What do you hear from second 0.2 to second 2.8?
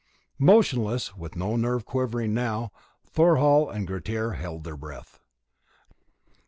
Motionless, with no nerve quivering now,